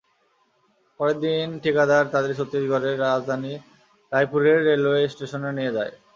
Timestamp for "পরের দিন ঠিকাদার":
0.99-2.03